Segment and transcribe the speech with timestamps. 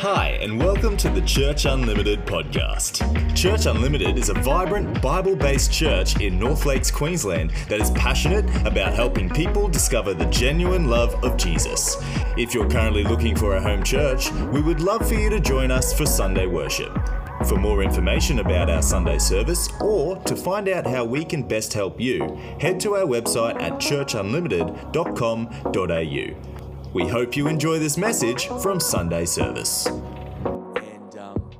[0.00, 3.04] Hi, and welcome to the Church Unlimited podcast.
[3.36, 8.46] Church Unlimited is a vibrant, Bible based church in North Lakes, Queensland that is passionate
[8.66, 11.98] about helping people discover the genuine love of Jesus.
[12.38, 15.70] If you're currently looking for a home church, we would love for you to join
[15.70, 16.98] us for Sunday worship.
[17.46, 21.74] For more information about our Sunday service or to find out how we can best
[21.74, 26.59] help you, head to our website at churchunlimited.com.au.
[26.92, 29.86] We hope you enjoy this message from Sunday service.
[29.86, 31.50] And um,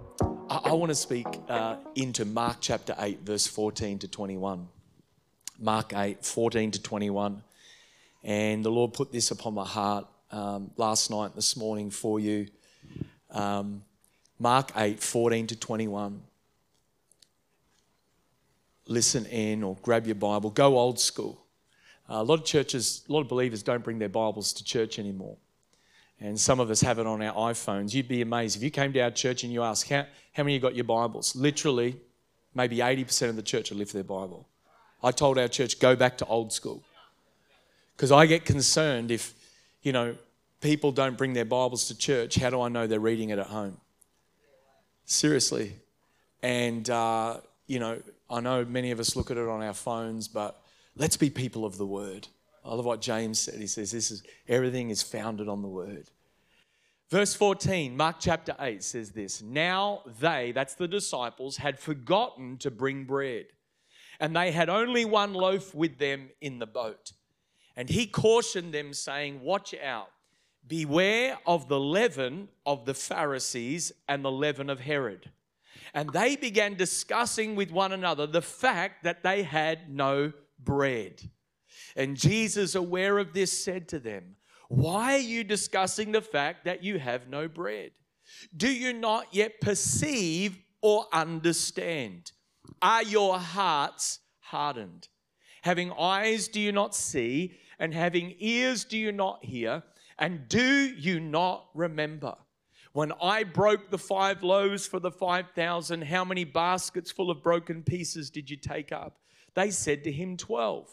[0.50, 4.66] I, I want to speak uh, into Mark chapter 8, verse 14 to 21.
[5.60, 7.44] Mark 8, 14 to 21.
[8.24, 12.18] And the Lord put this upon my heart um, last night, and this morning for
[12.18, 12.48] you.
[13.30, 13.84] Um,
[14.40, 16.22] Mark 8, 14 to 21.
[18.88, 20.50] Listen in or grab your Bible.
[20.50, 21.40] Go old school.
[22.12, 25.36] A lot of churches, a lot of believers don't bring their Bibles to church anymore.
[26.20, 27.94] And some of us have it on our iPhones.
[27.94, 30.56] You'd be amazed if you came to our church and you asked, How, how many
[30.56, 31.36] of you got your Bibles?
[31.36, 31.96] Literally,
[32.52, 34.48] maybe 80% of the church would lift their Bible.
[35.04, 36.82] I told our church, go back to old school.
[37.96, 39.32] Because I get concerned if,
[39.82, 40.16] you know,
[40.60, 43.46] people don't bring their Bibles to church, how do I know they're reading it at
[43.46, 43.76] home?
[45.06, 45.76] Seriously.
[46.42, 50.28] And, uh, you know, I know many of us look at it on our phones,
[50.28, 50.60] but
[50.96, 52.28] Let's be people of the word.
[52.64, 53.54] I love what James said.
[53.60, 56.10] He says, This is everything is founded on the word.
[57.10, 62.70] Verse 14, Mark chapter 8 says this Now they, that's the disciples, had forgotten to
[62.70, 63.46] bring bread,
[64.20, 67.12] and they had only one loaf with them in the boat.
[67.76, 70.10] And he cautioned them, saying, Watch out,
[70.66, 75.30] beware of the leaven of the Pharisees and the leaven of Herod.
[75.92, 80.32] And they began discussing with one another the fact that they had no
[80.64, 81.22] bread.
[81.96, 84.36] And Jesus, aware of this, said to them,
[84.68, 87.92] Why are you discussing the fact that you have no bread?
[88.56, 92.32] Do you not yet perceive or understand?
[92.80, 95.08] Are your hearts hardened?
[95.62, 97.54] Having eyes, do you not see?
[97.78, 99.82] And having ears, do you not hear?
[100.18, 102.36] And do you not remember?
[102.92, 107.82] When I broke the five loaves for the 5,000, how many baskets full of broken
[107.82, 109.19] pieces did you take up?
[109.54, 110.88] They said to him, 12.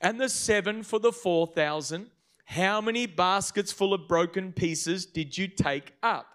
[0.00, 2.10] And the seven for the 4,000,
[2.46, 6.26] how many baskets full of broken pieces did you take up?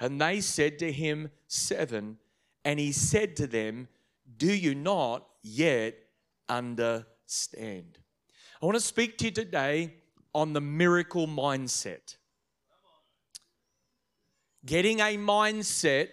[0.00, 2.18] And they said to him, Seven.
[2.64, 3.88] And he said to them,
[4.36, 5.96] Do you not yet
[6.48, 7.98] understand?
[8.60, 9.94] I want to speak to you today
[10.34, 12.16] on the miracle mindset.
[14.64, 16.08] Getting a mindset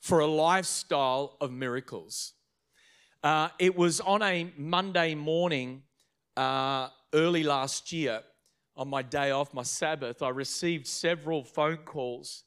[0.00, 2.34] for a lifestyle of miracles.
[3.26, 5.82] Uh, it was on a Monday morning
[6.36, 8.20] uh, early last year,
[8.76, 12.44] on my day off, my Sabbath, I received several phone calls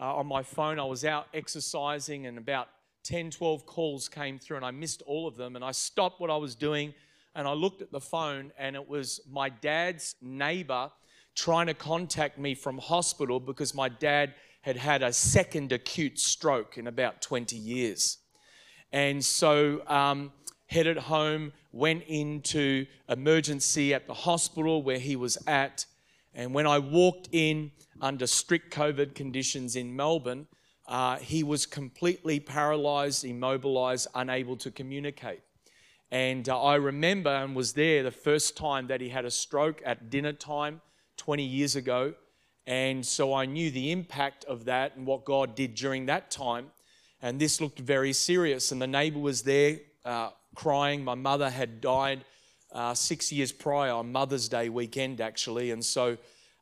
[0.00, 0.80] uh, on my phone.
[0.80, 2.68] I was out exercising, and about
[3.02, 5.56] 10, 12 calls came through, and I missed all of them.
[5.56, 6.94] And I stopped what I was doing
[7.34, 10.90] and I looked at the phone, and it was my dad's neighbor
[11.34, 14.32] trying to contact me from hospital because my dad
[14.62, 18.20] had had a second acute stroke in about 20 years.
[18.94, 20.30] And so, um,
[20.66, 25.84] headed home, went into emergency at the hospital where he was at.
[26.32, 30.46] And when I walked in under strict COVID conditions in Melbourne,
[30.86, 35.40] uh, he was completely paralyzed, immobilized, unable to communicate.
[36.12, 39.82] And uh, I remember and was there the first time that he had a stroke
[39.84, 40.80] at dinner time
[41.16, 42.14] 20 years ago.
[42.64, 46.70] And so I knew the impact of that and what God did during that time
[47.24, 48.70] and this looked very serious.
[48.70, 51.02] And the neighbor was there uh, crying.
[51.02, 52.22] My mother had died
[52.70, 55.70] uh, six years prior on Mother's Day weekend, actually.
[55.70, 56.18] And so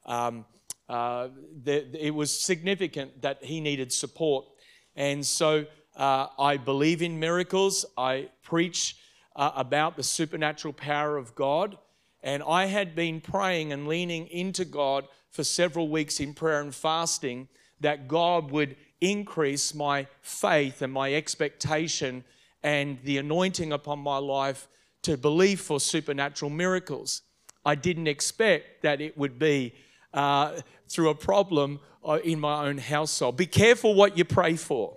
[0.06, 0.44] um,
[0.88, 1.30] uh,
[1.64, 4.44] the, it was significant that he needed support.
[4.94, 7.84] And so uh, I believe in miracles.
[7.98, 8.96] I preach
[9.34, 11.76] uh, about the supernatural power of God.
[12.22, 16.72] And I had been praying and leaning into God for several weeks in prayer and
[16.72, 17.48] fasting
[17.80, 22.24] that God would increase my faith and my expectation
[22.62, 24.68] and the anointing upon my life
[25.02, 27.22] to believe for supernatural miracles.
[27.64, 29.74] I didn't expect that it would be
[30.14, 33.36] uh, through a problem uh, in my own household.
[33.36, 34.96] Be careful what you pray for.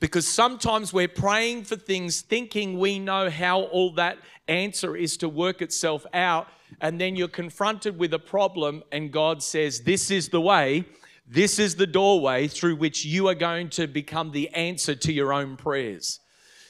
[0.00, 5.28] Because sometimes we're praying for things thinking we know how all that answer is to
[5.28, 6.48] work itself out,
[6.80, 10.86] and then you're confronted with a problem, and God says, This is the way
[11.26, 15.32] this is the doorway through which you are going to become the answer to your
[15.32, 16.20] own prayers.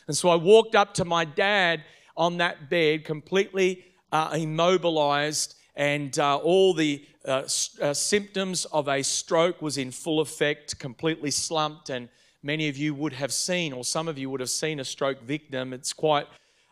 [0.06, 1.84] And so I walked up to my dad
[2.16, 7.44] on that bed, completely uh, immobilized, and uh, all the uh,
[7.80, 12.08] uh, symptoms of a stroke was in full effect, completely slumped, and
[12.42, 15.22] many of you would have seen, or some of you would have seen a stroke
[15.22, 15.72] victim.
[15.72, 16.26] It's quite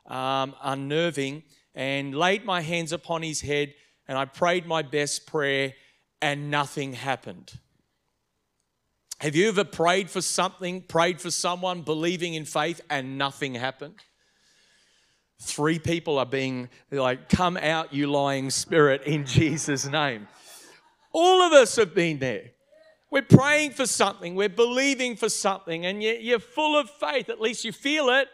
[0.07, 1.45] um, unnerving.
[1.75, 3.75] And laid my hands upon his head,
[4.09, 5.73] and I prayed my best prayer,
[6.21, 7.53] and nothing happened.
[9.21, 13.97] Have you ever prayed for something, prayed for someone, believing in faith, and nothing happened?
[15.43, 20.27] Three people are being like, Come out, you lying spirit, in Jesus' name.
[21.13, 22.53] All of us have been there.
[23.11, 27.29] We're praying for something, we're believing for something, and you're full of faith.
[27.29, 28.29] At least you feel it,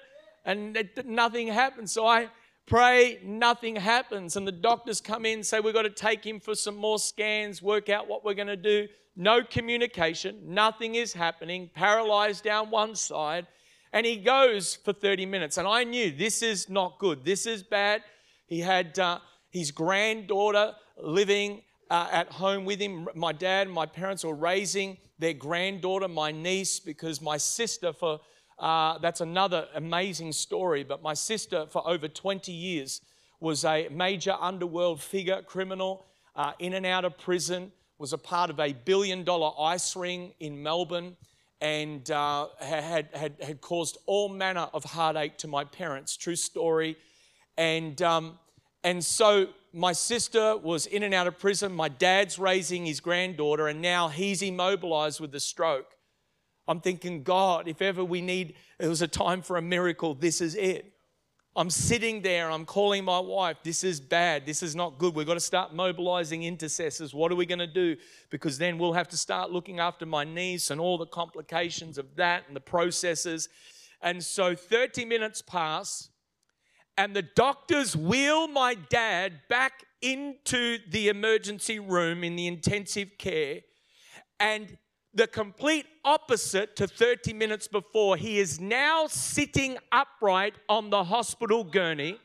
[0.45, 1.91] and nothing happens.
[1.91, 2.29] So I
[2.67, 4.37] pray, nothing happens.
[4.37, 7.61] And the doctors come in, say, We've got to take him for some more scans,
[7.61, 8.87] work out what we're going to do.
[9.17, 13.47] No communication, nothing is happening, paralyzed down one side.
[13.93, 15.57] And he goes for 30 minutes.
[15.57, 18.03] And I knew this is not good, this is bad.
[18.47, 23.09] He had uh, his granddaughter living uh, at home with him.
[23.15, 28.21] My dad and my parents were raising their granddaughter, my niece, because my sister, for
[28.59, 33.01] uh, that's another amazing story, but my sister, for over 20 years,
[33.41, 38.51] was a major underworld figure, criminal, uh, in and out of prison, was a part
[38.51, 41.17] of a billion dollar ice ring in Melbourne,
[41.61, 46.17] and uh, had, had, had caused all manner of heartache to my parents.
[46.17, 46.97] True story.
[47.57, 48.39] And, um,
[48.85, 51.73] and so my sister was in and out of prison.
[51.73, 55.95] My dad's raising his granddaughter, and now he's immobilized with a stroke.
[56.69, 60.41] I'm thinking, God, if ever we need, it was a time for a miracle, this
[60.41, 60.93] is it.
[61.57, 65.15] I'm sitting there, I'm calling my wife, this is bad, this is not good.
[65.15, 67.15] We've got to start mobilizing intercessors.
[67.15, 67.97] What are we going to do?
[68.29, 72.15] Because then we'll have to start looking after my niece and all the complications of
[72.17, 73.49] that and the processes.
[74.03, 76.11] And so 30 minutes pass,
[76.99, 83.61] and the doctors wheel my dad back into the emergency room in the intensive care.
[84.39, 84.77] And
[85.17, 88.17] the complete opposite to 30 minutes before.
[88.17, 92.21] He is now sitting upright on the hospital gurney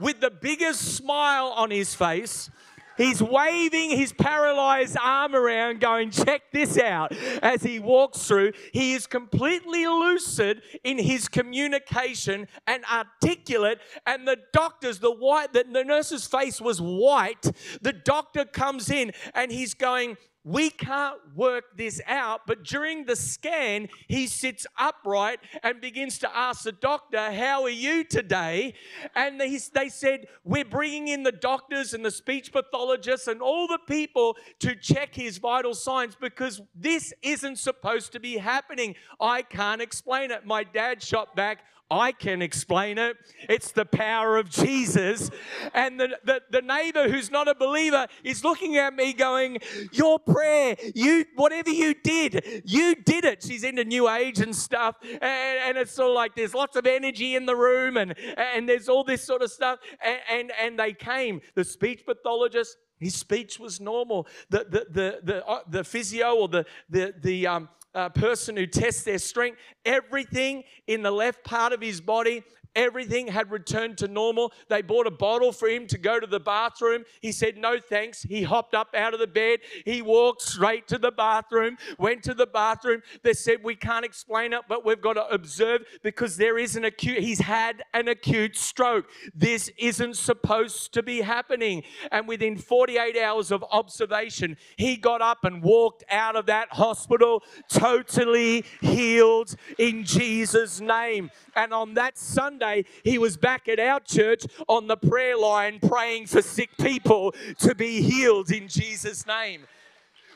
[0.00, 2.50] with the biggest smile on his face.
[2.96, 8.54] He's waving his paralyzed arm around, going, Check this out, as he walks through.
[8.72, 13.78] He is completely lucid in his communication and articulate.
[14.04, 17.52] And the doctors, the white, the, the nurse's face was white.
[17.80, 22.42] The doctor comes in and he's going, we can't work this out.
[22.46, 27.70] But during the scan, he sits upright and begins to ask the doctor, How are
[27.70, 28.74] you today?
[29.14, 33.80] And they, said, We're bringing in the doctors and the speech pathologists and all the
[33.86, 38.94] people to check his vital signs because this isn't supposed to be happening.
[39.20, 40.46] I can't explain it.
[40.46, 41.58] My dad shot back.
[41.90, 43.16] I can explain it.
[43.48, 45.30] It's the power of Jesus.
[45.72, 49.58] And the, the, the, neighbor who's not a believer is looking at me going,
[49.92, 53.42] Your prayer, you whatever you did, you did it.
[53.42, 54.96] She's into new age and stuff.
[55.02, 58.68] And, and it's sort of like there's lots of energy in the room and, and
[58.68, 59.78] there's all this sort of stuff.
[60.04, 64.26] And, and, and they came, the speech pathologist, his speech was normal.
[64.50, 67.68] The, the, the, the, uh, the physio or the, the, the um,
[68.14, 72.42] person who tests their strength, everything in the left part of his body
[72.74, 74.52] Everything had returned to normal.
[74.68, 77.04] They bought a bottle for him to go to the bathroom.
[77.20, 78.22] He said, No thanks.
[78.22, 79.60] He hopped up out of the bed.
[79.84, 83.02] He walked straight to the bathroom, went to the bathroom.
[83.22, 86.84] They said, We can't explain it, but we've got to observe because there is an
[86.84, 89.06] acute, he's had an acute stroke.
[89.34, 91.82] This isn't supposed to be happening.
[92.10, 97.42] And within 48 hours of observation, he got up and walked out of that hospital
[97.68, 101.30] totally healed in Jesus' name.
[101.58, 106.28] And on that Sunday, he was back at our church on the prayer line praying
[106.28, 109.62] for sick people to be healed in Jesus' name.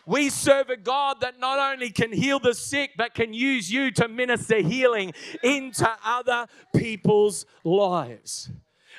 [0.05, 3.93] We serve a God that not only can heal the sick, but can use you
[3.93, 5.12] to minister healing
[5.45, 8.50] into other people's lives.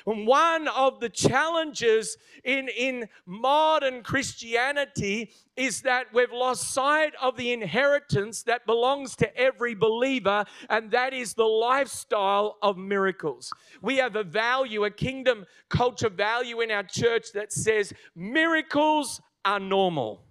[0.04, 7.52] One of the challenges in, in modern Christianity is that we've lost sight of the
[7.52, 13.50] inheritance that belongs to every believer, and that is the lifestyle of miracles.
[13.80, 19.60] We have a value, a kingdom culture value in our church that says miracles are
[19.60, 20.26] normal.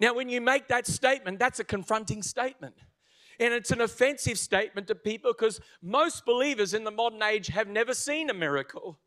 [0.00, 2.74] Now, when you make that statement, that's a confronting statement.
[3.38, 7.68] And it's an offensive statement to people because most believers in the modern age have
[7.68, 8.98] never seen a miracle,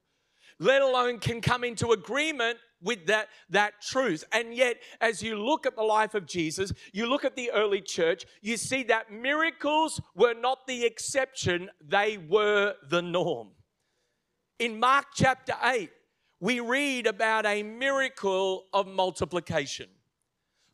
[0.59, 4.23] let alone can come into agreement with that, that truth.
[4.31, 7.81] And yet, as you look at the life of Jesus, you look at the early
[7.81, 13.49] church, you see that miracles were not the exception, they were the norm.
[14.59, 15.89] In Mark chapter 8,
[16.39, 19.87] we read about a miracle of multiplication.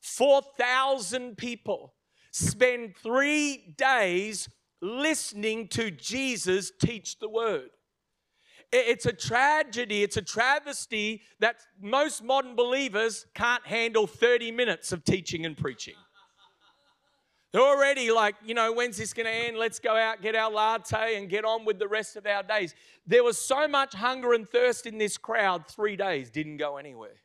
[0.02, 1.95] 4,000 people
[2.36, 4.50] spend three days
[4.82, 7.70] listening to Jesus teach the word.
[8.74, 15.06] It's a tragedy, it's a travesty that most modern believers can't handle 30 minutes of
[15.06, 15.94] teaching and preaching.
[17.54, 19.56] They're already like, you know, when's this going to end?
[19.58, 22.76] Let's go out, get our latte, and get on with the rest of our days.
[23.08, 27.16] There was so much hunger and thirst in this crowd, three days didn't go anywhere.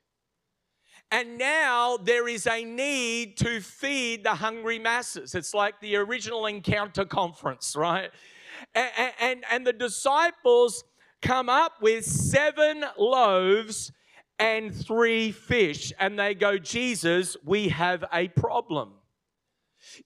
[1.12, 5.35] And now there is a need to feed the hungry masses.
[5.35, 8.11] It's like the original encounter conference, right?
[8.75, 10.85] And, and, and the disciples
[11.21, 13.90] come up with seven loaves
[14.38, 15.93] and three fish.
[15.99, 18.93] And they go, Jesus, we have a problem.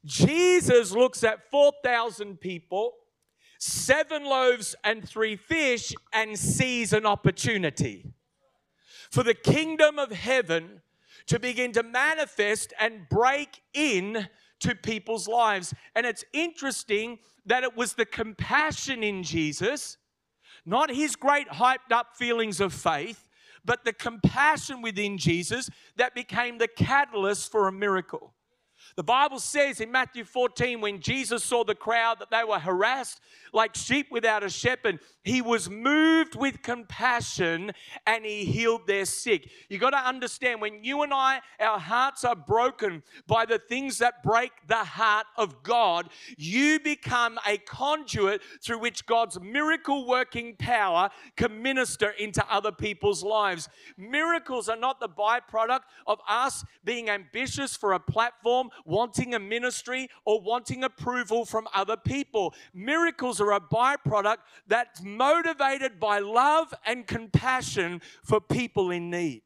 [0.04, 2.92] Jesus looks at 4,000 people,
[3.58, 8.06] seven loaves and three fish, and sees an opportunity
[9.11, 10.80] for the kingdom of heaven
[11.26, 14.28] to begin to manifest and break in
[14.61, 15.75] to people's lives.
[15.95, 19.99] And it's interesting that it was the compassion in Jesus,
[20.64, 23.28] not his great hyped up feelings of faith,
[23.64, 28.35] but the compassion within Jesus that became the catalyst for a miracle.
[28.96, 33.20] The Bible says in Matthew 14, when Jesus saw the crowd that they were harassed
[33.52, 37.72] like sheep without a shepherd, he was moved with compassion
[38.06, 39.50] and he healed their sick.
[39.68, 43.98] You got to understand when you and I, our hearts are broken by the things
[43.98, 50.54] that break the heart of God, you become a conduit through which God's miracle working
[50.56, 53.68] power can minister into other people's lives.
[53.96, 60.08] Miracles are not the byproduct of us being ambitious for a platform wanting a ministry
[60.24, 62.54] or wanting approval from other people.
[62.72, 69.42] Miracles are a byproduct that's motivated by love and compassion for people in need.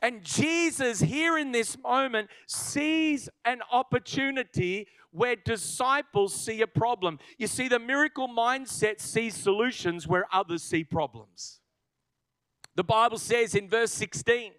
[0.00, 7.18] And Jesus, here in this moment, sees an opportunity where disciples see a problem.
[7.38, 11.60] You see, the miracle mindset sees solutions where others see problems.
[12.74, 14.52] The Bible says in verse 16,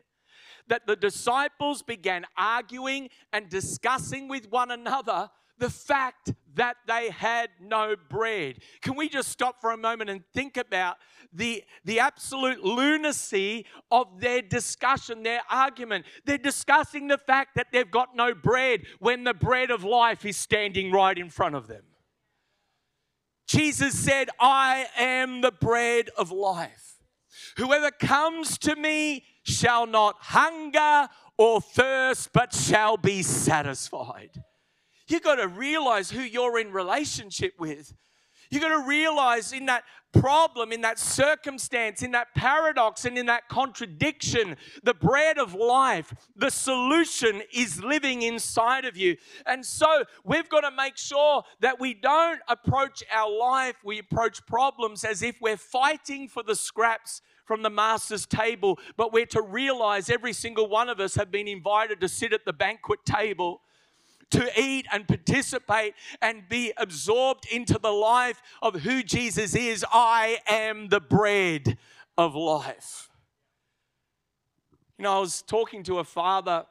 [0.68, 7.50] that the disciples began arguing and discussing with one another the fact that they had
[7.62, 8.60] no bread.
[8.82, 10.98] Can we just stop for a moment and think about
[11.32, 16.06] the, the absolute lunacy of their discussion, their argument?
[16.26, 20.38] They're discussing the fact that they've got no bread when the bread of life is
[20.38, 21.84] standing right in front of them.
[23.48, 26.96] Jesus said, I am the bread of life.
[27.58, 34.44] Whoever comes to me shall not hunger or thirst, but shall be satisfied.
[35.08, 37.94] You've got to realize who you're in relationship with.
[38.50, 39.84] You've got to realize in that
[40.14, 46.14] problem, in that circumstance, in that paradox, and in that contradiction, the bread of life,
[46.36, 49.18] the solution is living inside of you.
[49.46, 54.46] And so we've got to make sure that we don't approach our life, we approach
[54.46, 59.42] problems as if we're fighting for the scraps from the master's table, but we're to
[59.42, 63.62] realize every single one of us have been invited to sit at the banquet table
[64.32, 69.86] to eat and participate and be absorbed into the life of who Jesus is.
[69.92, 71.78] I am the bread
[72.18, 73.10] of life.
[74.98, 76.66] You know, I was talking to a father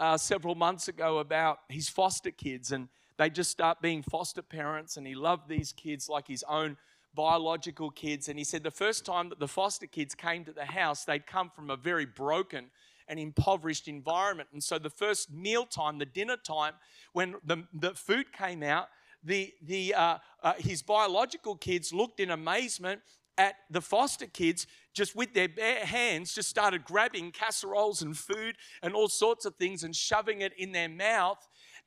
[0.00, 4.96] uh, several months ago about his foster kids, and they just start being foster parents,
[4.96, 6.76] and he loved these kids like his own
[7.14, 8.28] biological kids.
[8.28, 11.26] And he said the first time that the foster kids came to the house, they'd
[11.26, 12.66] come from a very broken
[13.08, 14.48] and impoverished environment.
[14.52, 16.74] And so the first meal time, the dinner time,
[17.12, 18.88] when the, the food came out,
[19.24, 23.00] the, the, uh, uh, his biological kids looked in amazement
[23.38, 28.56] at the foster kids just with their bare hands just started grabbing casseroles and food
[28.82, 31.38] and all sorts of things and shoving it in their mouth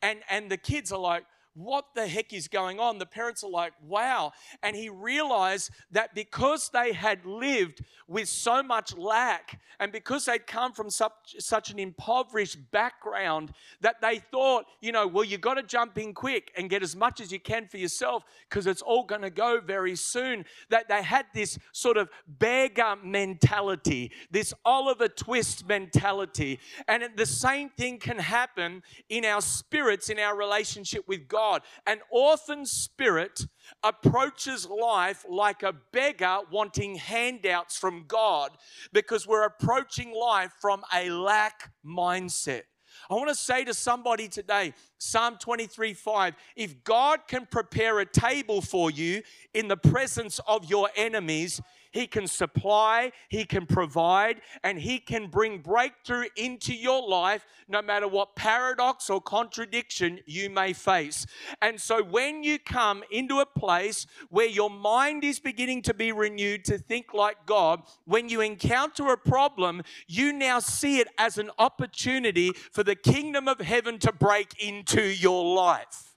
[0.01, 2.98] and and the kids are like what the heck is going on?
[2.98, 4.31] The parents are like, wow.
[4.63, 10.46] And he realized that because they had lived with so much lack and because they'd
[10.48, 15.55] come from such, such an impoverished background, that they thought, you know, well, you've got
[15.55, 18.81] to jump in quick and get as much as you can for yourself because it's
[18.81, 20.46] all going to go very soon.
[20.70, 26.60] That they had this sort of beggar mentality, this Oliver Twist mentality.
[26.88, 31.41] And the same thing can happen in our spirits, in our relationship with God.
[31.42, 31.62] God.
[31.88, 33.48] An orphan spirit
[33.84, 38.52] approaches life like a beggar wanting handouts from God
[38.94, 42.64] because we're approaching life from a lack mindset.
[43.10, 48.06] I want to say to somebody today, Psalm 23 5, if God can prepare a
[48.06, 49.24] table for you
[49.56, 51.60] in the presence of your enemies,
[51.92, 57.82] He can supply, He can provide, and He can bring breakthrough into your life no
[57.82, 61.26] matter what paradox or contradiction you may face.
[61.62, 66.12] And so when you come into a place where your mind is beginning to be
[66.12, 71.38] renewed to think like God, when you encounter a problem, you now see it as
[71.38, 76.11] an opportunity for the kingdom of heaven to break into your life.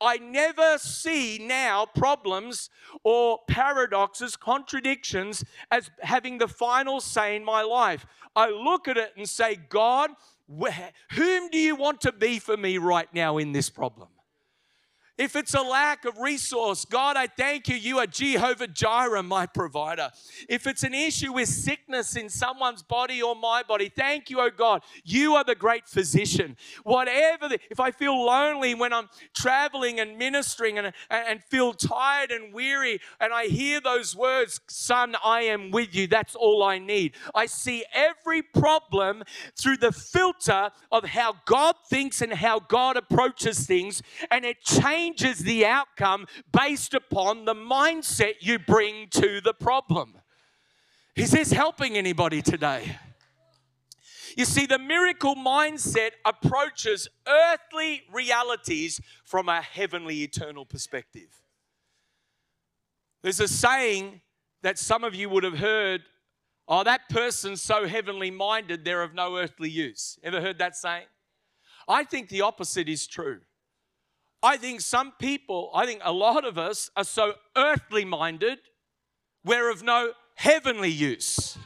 [0.00, 2.70] I never see now problems
[3.04, 8.06] or paradoxes, contradictions as having the final say in my life.
[8.36, 10.10] I look at it and say, God,
[10.48, 14.08] whom do you want to be for me right now in this problem?
[15.20, 17.76] If it's a lack of resource, God, I thank you.
[17.76, 20.08] You are Jehovah Jireh, my provider.
[20.48, 24.48] If it's an issue with sickness in someone's body or my body, thank you, oh
[24.48, 24.82] God.
[25.04, 26.56] You are the great physician.
[26.84, 32.30] Whatever, the, if I feel lonely when I'm traveling and ministering and, and feel tired
[32.30, 36.78] and weary, and I hear those words, Son, I am with you, that's all I
[36.78, 37.14] need.
[37.34, 39.24] I see every problem
[39.54, 45.09] through the filter of how God thinks and how God approaches things, and it changes
[45.14, 50.14] changes the outcome based upon the mindset you bring to the problem.
[51.16, 52.96] Is this helping anybody today?
[54.36, 61.42] You see, the miracle mindset approaches earthly realities from a heavenly, eternal perspective.
[63.22, 64.20] There's a saying
[64.62, 66.02] that some of you would have heard
[66.68, 70.18] oh, that person's so heavenly minded, they're of no earthly use.
[70.22, 71.06] Ever heard that saying?
[71.88, 73.40] I think the opposite is true.
[74.42, 78.58] I think some people, I think a lot of us are so earthly minded,
[79.44, 81.58] we're of no heavenly use.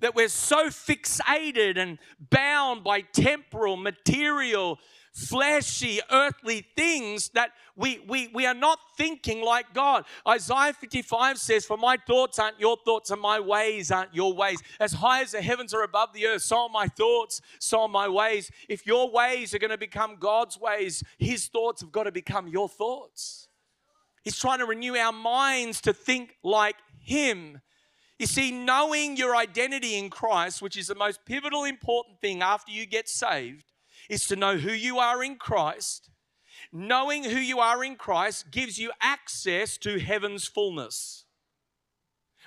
[0.00, 1.98] That we're so fixated and
[2.30, 4.78] bound by temporal, material,
[5.18, 10.04] fleshy, earthly things that we, we, we are not thinking like God.
[10.26, 14.62] Isaiah 55 says, For my thoughts aren't your thoughts, and my ways aren't your ways.
[14.78, 17.88] As high as the heavens are above the earth, so are my thoughts, so are
[17.88, 18.50] my ways.
[18.68, 22.46] If your ways are going to become God's ways, His thoughts have got to become
[22.46, 23.48] your thoughts.
[24.22, 27.60] He's trying to renew our minds to think like Him.
[28.20, 32.70] You see, knowing your identity in Christ, which is the most pivotal, important thing after
[32.70, 33.64] you get saved,
[34.08, 36.10] is to know who you are in Christ.
[36.72, 41.24] Knowing who you are in Christ gives you access to heaven's fullness.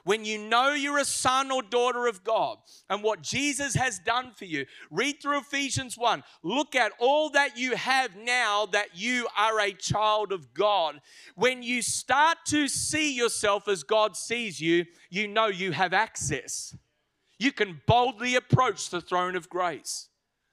[0.04, 2.58] When you know you're a son or daughter of God
[2.90, 6.24] and what Jesus has done for you, read through Ephesians 1.
[6.44, 11.00] Look at all that you have now that you are a child of God.
[11.36, 16.76] When you start to see yourself as God sees you, you know you have access.
[17.38, 20.10] You can boldly approach the throne of grace.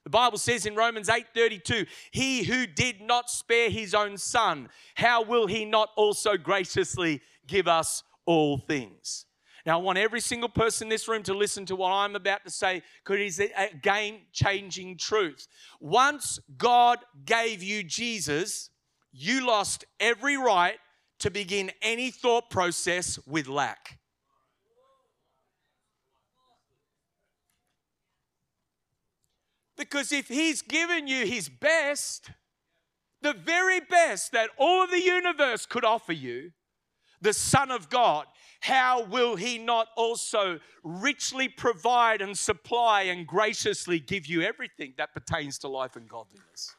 [0.09, 5.21] The Bible says in Romans 8:32, "He who did not spare his own son, how
[5.21, 9.27] will he not also graciously give us all things?"
[9.67, 12.43] Now, I want every single person in this room to listen to what I'm about
[12.47, 15.47] to say because it's a game changing truth.
[15.79, 18.71] Once God gave you Jesus,
[19.13, 20.81] you lost every right
[21.19, 23.99] to begin any thought process with lack.
[29.79, 32.31] Because if He's given you His best,
[33.23, 36.51] the very best that all of the universe could offer you,
[37.21, 38.27] the Son of God,
[38.61, 45.15] how will He not also richly provide and supply and graciously give you everything that
[45.15, 46.75] pertains to life and godliness?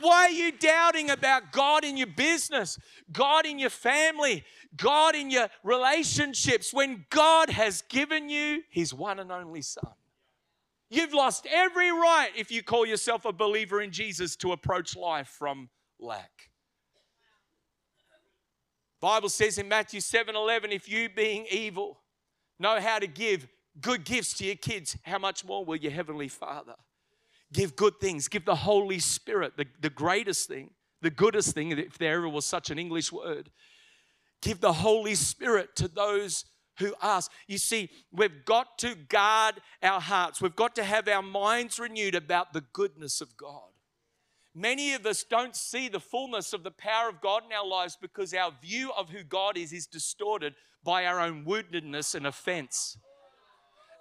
[0.00, 2.76] Why are you doubting about God in your business,
[3.12, 4.42] God in your family,
[4.76, 9.92] God in your relationships when God has given you His one and only Son?
[10.92, 15.26] You've lost every right if you call yourself a believer in Jesus to approach life
[15.26, 16.50] from lack.
[19.00, 22.02] Bible says in Matthew 7:11 if you being evil
[22.58, 23.48] know how to give
[23.80, 26.76] good gifts to your kids, how much more will your heavenly Father
[27.54, 28.28] give good things?
[28.28, 32.44] Give the Holy Spirit, the, the greatest thing, the goodest thing, if there ever was
[32.44, 33.50] such an English word.
[34.42, 36.44] Give the Holy Spirit to those
[36.78, 37.30] who ask.
[37.46, 40.40] You see, we've got to guard our hearts.
[40.40, 43.70] We've got to have our minds renewed about the goodness of God.
[44.54, 47.96] Many of us don't see the fullness of the power of God in our lives
[48.00, 50.54] because our view of who God is is distorted
[50.84, 52.98] by our own woundedness and offense.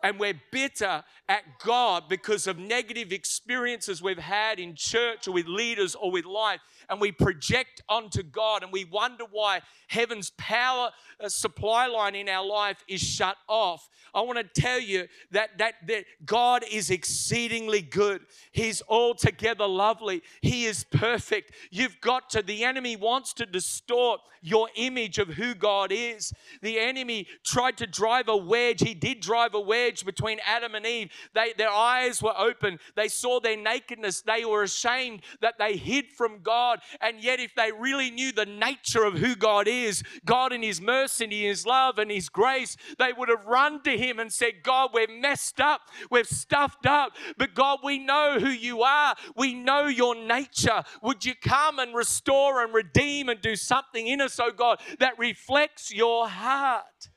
[0.03, 5.45] and we're bitter at God because of negative experiences we've had in church or with
[5.47, 6.59] leaders or with life,
[6.91, 12.27] and we project onto God and we wonder why heaven's power uh, supply line in
[12.27, 13.89] our life is shut off.
[14.13, 18.21] I want to tell you that, that, that God is exceedingly good.
[18.51, 20.21] He's altogether lovely.
[20.41, 21.53] He is perfect.
[21.71, 26.33] You've got to, the enemy wants to distort your image of who God is.
[26.61, 28.81] The enemy tried to drive a wedge.
[28.81, 31.11] He did drive a wedge between Adam and Eve.
[31.33, 32.79] They, their eyes were open.
[32.95, 34.21] They saw their nakedness.
[34.21, 36.80] They were ashamed that they hid from God.
[36.99, 40.81] And yet, if they really knew the nature of who God is, God in His
[40.81, 44.63] mercy and His love and His grace, they would have run to Him and said,
[44.63, 45.81] God, we're messed up.
[46.09, 47.13] We've stuffed up.
[47.37, 49.15] But God, we know who you are.
[49.35, 50.83] We know your nature.
[51.01, 55.17] Would you come and restore and redeem and do something in us, oh God, that
[55.17, 57.09] reflects your heart?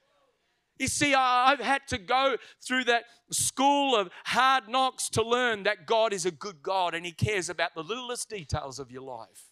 [0.79, 5.87] You see, I've had to go through that school of hard knocks to learn that
[5.87, 9.51] God is a good God and He cares about the littlest details of your life.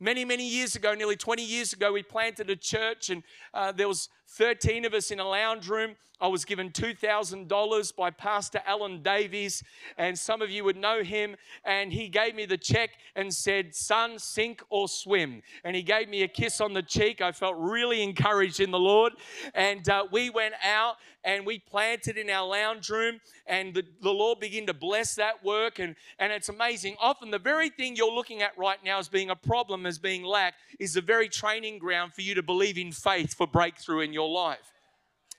[0.00, 3.88] Many, many years ago, nearly 20 years ago, we planted a church and uh, there
[3.88, 5.94] was 13 of us in a lounge room.
[6.20, 9.62] I was given $2,000 by Pastor Alan Davies,
[9.98, 11.36] and some of you would know him.
[11.64, 15.42] And he gave me the check and said, Son, sink or swim.
[15.64, 17.20] And he gave me a kiss on the cheek.
[17.20, 19.12] I felt really encouraged in the Lord.
[19.54, 24.10] And uh, we went out and we planted in our lounge room, and the, the
[24.10, 25.78] Lord began to bless that work.
[25.78, 26.96] And, and it's amazing.
[27.00, 30.22] Often, the very thing you're looking at right now as being a problem, as being
[30.22, 34.12] lack, is the very training ground for you to believe in faith for breakthrough in
[34.12, 34.72] your life.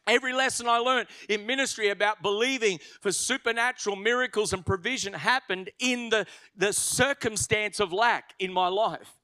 [0.08, 6.10] Every lesson I learned in ministry about believing for supernatural miracles and provision happened in
[6.10, 9.15] the, the circumstance of lack in my life.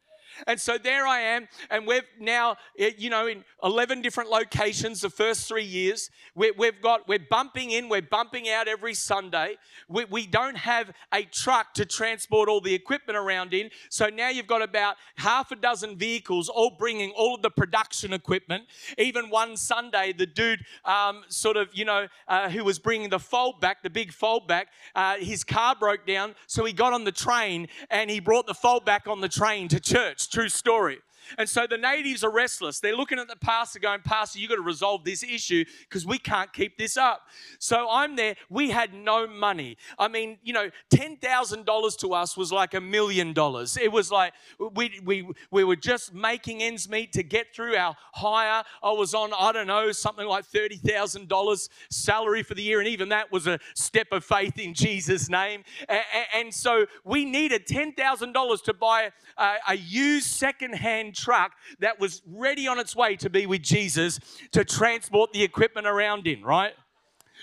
[0.47, 5.01] And so there I am, and we've now, eh, you know, in 11 different locations
[5.01, 6.09] the first three years.
[6.35, 9.57] we have got, we're bumping in, we're bumping out every Sunday.
[9.87, 13.69] We, we don't have a truck to transport all the equipment around in.
[13.89, 18.13] So now you've got about half a dozen vehicles all bringing all of the production
[18.13, 18.65] equipment.
[18.97, 23.19] Even one Sunday, the dude, um, sort of, you know, uh, who was bringing the
[23.19, 26.35] fold back, the big fold back, uh, his car broke down.
[26.47, 29.67] So he got on the train and he brought the fold back on the train
[29.69, 30.99] to church True story.
[31.37, 32.79] And so the natives are restless.
[32.79, 36.17] They're looking at the pastor going, Pastor, you've got to resolve this issue because we
[36.17, 37.21] can't keep this up.
[37.59, 38.35] So I'm there.
[38.49, 39.77] We had no money.
[39.97, 43.77] I mean, you know, $10,000 to us was like a million dollars.
[43.77, 44.33] It was like
[44.73, 48.63] we, we, we were just making ends meet to get through our hire.
[48.83, 52.79] I was on, I don't know, something like $30,000 salary for the year.
[52.79, 55.63] And even that was a step of faith in Jesus' name.
[55.87, 56.01] And,
[56.33, 62.67] and so we needed $10,000 to buy a, a used second-hand truck that was ready
[62.67, 64.19] on its way to be with Jesus
[64.51, 66.73] to transport the equipment around in, right?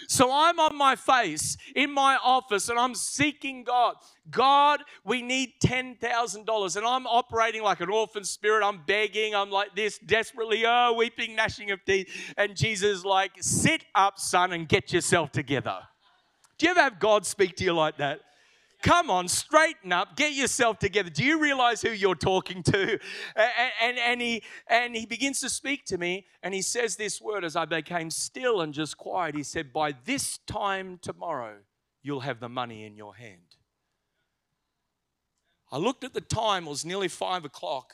[0.06, 3.96] So I'm on my face in my office and I'm seeking God.
[4.30, 6.76] God, we need $10,000.
[6.76, 8.64] And I'm operating like an orphan spirit.
[8.64, 9.34] I'm begging.
[9.34, 12.08] I'm like this, desperately, oh, weeping, gnashing of teeth.
[12.36, 15.78] And Jesus, like, sit up, son, and get yourself together.
[16.58, 18.20] Do you ever have God speak to you like that?
[18.88, 21.10] Come on, straighten up, get yourself together.
[21.10, 22.98] Do you realize who you're talking to?
[23.36, 27.20] And, and, and, he, and he begins to speak to me, and he says this
[27.20, 29.34] word as I became still and just quiet.
[29.34, 31.56] He said, By this time tomorrow,
[32.02, 33.56] you'll have the money in your hand.
[35.70, 37.92] I looked at the time, it was nearly five o'clock,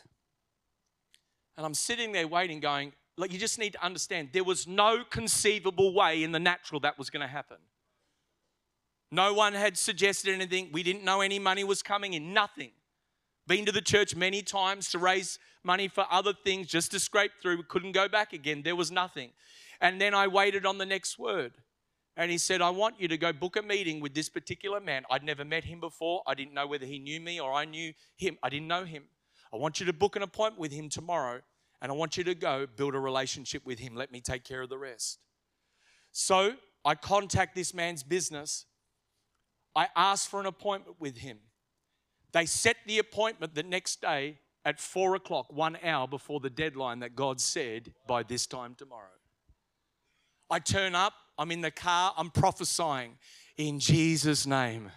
[1.57, 5.03] and I'm sitting there waiting, going, Look, you just need to understand there was no
[5.11, 7.59] conceivable way in the natural that was going to happen.
[9.15, 10.71] No one had suggested anything.
[10.73, 12.73] We didn't know any money was coming in, nothing.
[13.47, 17.31] Been to the church many times to raise money for other things just to scrape
[17.41, 17.59] through.
[17.59, 18.63] We couldn't go back again.
[18.63, 19.31] There was nothing.
[19.81, 21.53] And then I waited on the next word.
[22.17, 25.05] And he said, I want you to go book a meeting with this particular man.
[25.09, 26.23] I'd never met him before.
[26.27, 28.37] I didn't know whether he knew me or I knew him.
[28.43, 29.05] I didn't know him.
[29.53, 31.41] I want you to book an appointment with him tomorrow.
[31.81, 33.95] And I want you to go build a relationship with him.
[33.95, 35.21] Let me take care of the rest.
[36.11, 38.67] So I contact this man's business
[39.77, 41.39] I asked for an appointment with him.
[42.33, 47.01] They set the appointment the next day at four o'clock, one hour before the deadline
[47.01, 49.09] that God said by this time tomorrow.
[50.51, 53.19] I turn up, I'm in the car, I'm prophesying
[53.57, 54.91] in Jesus' name.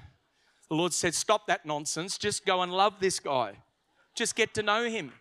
[0.70, 3.54] The Lord said, Stop that nonsense, just go and love this guy,
[4.16, 5.12] just get to know him.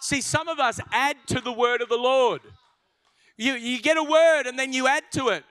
[0.00, 2.42] See, some of us add to the word of the Lord.
[3.36, 5.44] You, you get a word and then you add to it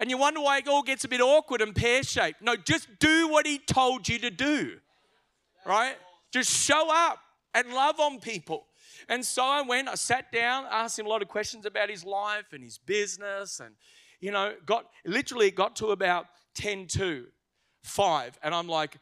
[0.00, 2.42] and you wonder why it all gets a bit awkward and pear shaped.
[2.42, 4.78] No, just do what He told you to do,
[5.64, 5.94] right?
[6.32, 7.18] Just show up
[7.54, 8.66] and love on people.
[9.08, 12.04] And so I went, I sat down, asked him a lot of questions about his
[12.04, 13.74] life and his business and
[14.20, 17.26] you know, got literally got to about 10 to
[17.82, 18.38] 5.
[18.42, 18.98] And I'm like,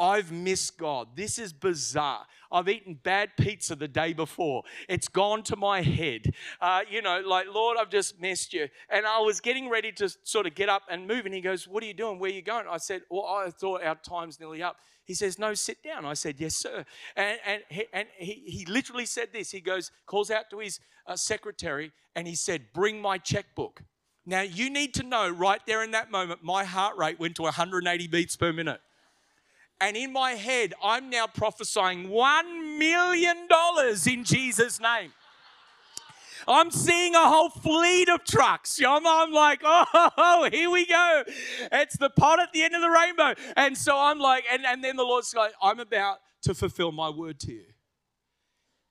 [0.00, 1.08] I've missed God.
[1.14, 2.24] This is bizarre.
[2.50, 4.62] I've eaten bad pizza the day before.
[4.88, 6.32] It's gone to my head.
[6.58, 8.68] Uh, you know, like, Lord, I've just missed you.
[8.88, 11.26] And I was getting ready to sort of get up and move.
[11.26, 12.18] And he goes, What are you doing?
[12.18, 12.64] Where are you going?
[12.68, 14.78] I said, Well, I thought our time's nearly up.
[15.04, 16.06] He says, No, sit down.
[16.06, 16.86] I said, Yes, sir.
[17.14, 19.50] And, and, he, and he, he literally said this.
[19.50, 23.82] He goes, calls out to his uh, secretary, and he said, Bring my checkbook.
[24.24, 27.42] Now, you need to know right there in that moment, my heart rate went to
[27.42, 28.80] 180 beats per minute.
[29.80, 33.48] And in my head, I'm now prophesying $1 million
[34.06, 35.12] in Jesus' name.
[36.46, 38.80] I'm seeing a whole fleet of trucks.
[38.86, 41.24] I'm, I'm like, oh, here we go.
[41.72, 43.34] It's the pot at the end of the rainbow.
[43.56, 47.10] And so I'm like, and, and then the Lord's like, I'm about to fulfill my
[47.10, 47.64] word to you.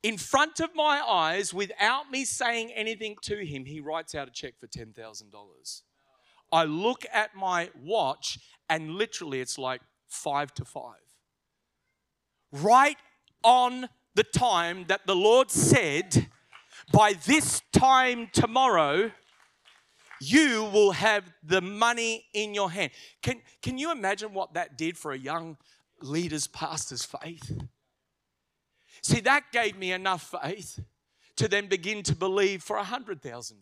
[0.02, 4.32] In front of my eyes, without me saying anything to him, he writes out a
[4.32, 5.82] check for $10,000.
[6.52, 10.95] I look at my watch, and literally it's like five to five.
[12.52, 12.98] Right
[13.43, 16.28] on the time that the Lord said,
[16.91, 19.12] by this time tomorrow,
[20.19, 22.91] you will have the money in your hand.
[23.22, 25.58] Can, can you imagine what that did for a young
[26.02, 27.62] leader's pastor's faith?
[29.02, 30.80] See, that gave me enough faith
[31.38, 33.54] to then begin to believe for a $100,000.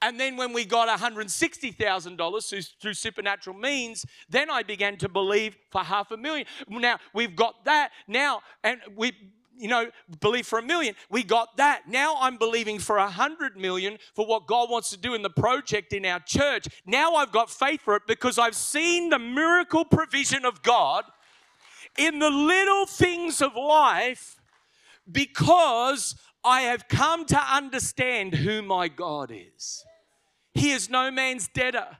[0.00, 5.82] And then when we got $160,000 through, supernatural means, then I began to believe for
[5.82, 6.46] half a million.
[6.68, 9.12] Now we've got that now, and we,
[9.56, 10.94] you know, believe for a million.
[11.10, 11.88] We got that.
[11.88, 15.30] Now I'm believing for a hundred million for what God wants to do in the
[15.30, 16.68] project in our church.
[16.86, 21.04] Now I've got faith for it because I've seen the miracle provision of God
[21.96, 24.36] in the little things of life
[25.10, 29.84] because I have come to understand who my God is.
[30.54, 31.98] He is no man's debtor.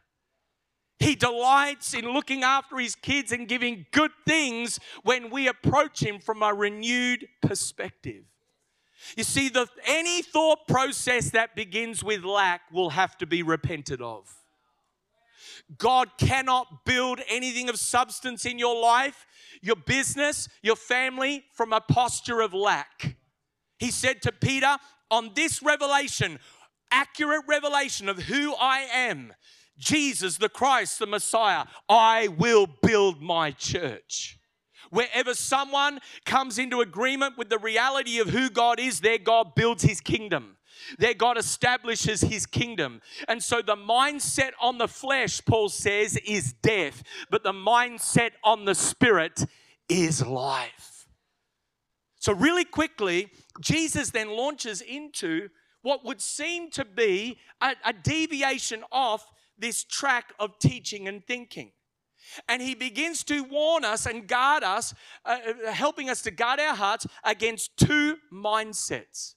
[0.98, 6.18] He delights in looking after his kids and giving good things when we approach him
[6.18, 8.24] from a renewed perspective.
[9.16, 14.02] You see, the, any thought process that begins with lack will have to be repented
[14.02, 14.28] of.
[15.76, 19.26] God cannot build anything of substance in your life,
[19.60, 23.16] your business, your family from a posture of lack.
[23.78, 24.76] He said to Peter,
[25.10, 26.38] On this revelation,
[26.90, 29.32] accurate revelation of who I am,
[29.78, 34.38] Jesus, the Christ, the Messiah, I will build my church.
[34.90, 39.82] Wherever someone comes into agreement with the reality of who God is, their God builds
[39.82, 40.56] his kingdom.
[40.98, 43.02] Their God establishes his kingdom.
[43.26, 48.64] And so the mindset on the flesh, Paul says, is death, but the mindset on
[48.64, 49.44] the spirit
[49.88, 50.97] is life.
[52.28, 55.48] So, really quickly, Jesus then launches into
[55.80, 61.72] what would seem to be a, a deviation off this track of teaching and thinking.
[62.46, 64.92] And he begins to warn us and guard us,
[65.24, 69.36] uh, uh, helping us to guard our hearts against two mindsets.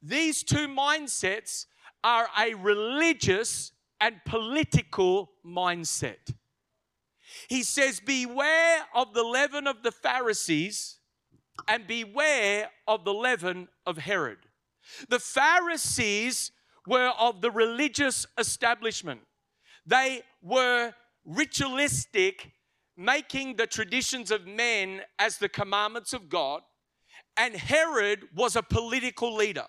[0.00, 1.66] These two mindsets
[2.04, 6.34] are a religious and political mindset.
[7.48, 10.97] He says, Beware of the leaven of the Pharisees
[11.66, 14.38] and beware of the leaven of Herod.
[15.08, 16.52] The Pharisees
[16.86, 19.20] were of the religious establishment.
[19.84, 20.94] They were
[21.24, 22.52] ritualistic,
[22.96, 26.62] making the traditions of men as the commandments of God.
[27.36, 29.66] And Herod was a political leader.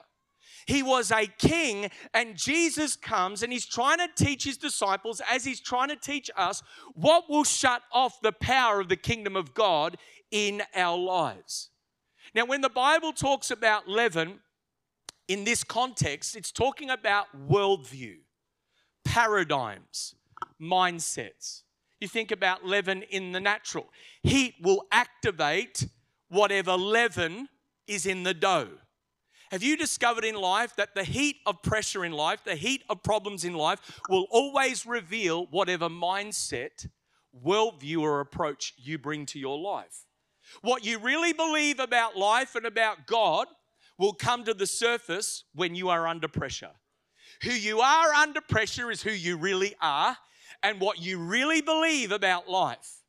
[0.65, 5.43] He was a king, and Jesus comes and he's trying to teach his disciples, as
[5.43, 6.61] he's trying to teach us,
[6.93, 9.97] what will shut off the power of the kingdom of God
[10.31, 11.69] in our lives.
[12.35, 14.39] Now, when the Bible talks about leaven,
[15.27, 18.17] in this context, it's talking about worldview,
[19.05, 20.15] paradigms,
[20.59, 21.63] mindsets.
[21.99, 23.89] You think about leaven in the natural.
[24.23, 25.87] Heat will activate
[26.29, 27.49] whatever leaven
[27.87, 28.69] is in the dough.
[29.51, 33.03] Have you discovered in life that the heat of pressure in life, the heat of
[33.03, 36.87] problems in life, will always reveal whatever mindset,
[37.43, 40.05] worldview, or approach you bring to your life?
[40.61, 43.47] What you really believe about life and about God
[43.97, 46.71] will come to the surface when you are under pressure.
[47.43, 50.17] Who you are under pressure is who you really are
[50.63, 53.03] and what you really believe about life.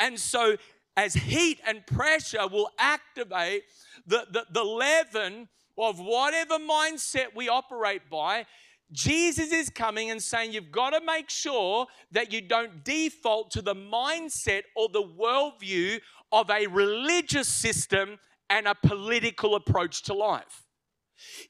[0.00, 0.56] And so,
[0.96, 3.64] as heat and pressure will activate
[4.06, 8.46] the, the, the leaven of whatever mindset we operate by,
[8.92, 13.62] Jesus is coming and saying, You've got to make sure that you don't default to
[13.62, 16.00] the mindset or the worldview
[16.32, 18.18] of a religious system
[18.50, 20.66] and a political approach to life.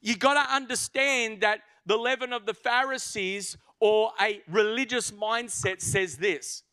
[0.01, 6.17] You got to understand that the leaven of the Pharisees or a religious mindset says
[6.17, 6.63] this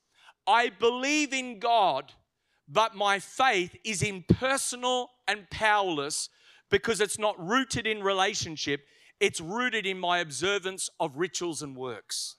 [0.46, 2.12] I believe in God,
[2.68, 6.28] but my faith is impersonal and powerless
[6.70, 8.84] because it's not rooted in relationship,
[9.20, 12.36] it's rooted in my observance of rituals and works.